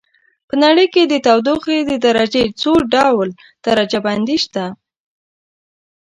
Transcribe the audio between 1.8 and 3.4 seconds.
د درجې څو ډول